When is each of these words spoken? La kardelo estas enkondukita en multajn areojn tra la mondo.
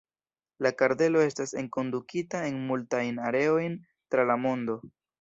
La 0.65 0.71
kardelo 0.79 1.21
estas 1.25 1.53
enkondukita 1.61 2.43
en 2.49 2.59
multajn 2.73 3.23
areojn 3.31 3.81
tra 4.13 4.29
la 4.33 4.43
mondo. 4.49 4.83